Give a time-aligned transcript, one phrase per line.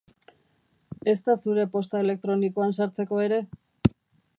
[1.13, 3.43] Ezta zure posta elektronikoan sartzeko ere?